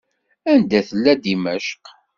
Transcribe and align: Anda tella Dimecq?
Anda 0.51 0.79
tella 0.87 1.13
Dimecq? 1.23 1.85